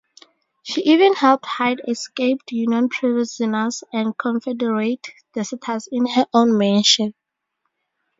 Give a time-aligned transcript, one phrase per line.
[0.63, 7.13] She even helped hide escaped Union prisoners and Confederate deserters in her own mansion.